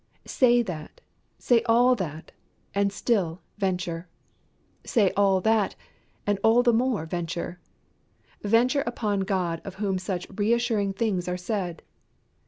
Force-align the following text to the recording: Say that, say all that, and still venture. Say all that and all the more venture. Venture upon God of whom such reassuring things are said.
Say 0.25 0.63
that, 0.63 0.99
say 1.37 1.61
all 1.67 1.93
that, 1.93 2.31
and 2.73 2.91
still 2.91 3.43
venture. 3.59 4.07
Say 4.83 5.11
all 5.15 5.41
that 5.41 5.75
and 6.25 6.39
all 6.43 6.63
the 6.63 6.73
more 6.73 7.05
venture. 7.05 7.59
Venture 8.41 8.81
upon 8.87 9.19
God 9.19 9.61
of 9.63 9.75
whom 9.75 9.99
such 9.99 10.25
reassuring 10.35 10.93
things 10.93 11.27
are 11.27 11.37
said. 11.37 11.83